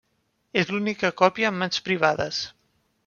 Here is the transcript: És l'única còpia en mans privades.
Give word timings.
És 0.61 0.71
l'única 0.75 1.11
còpia 1.21 1.53
en 1.53 1.59
mans 1.65 1.83
privades. 1.91 2.41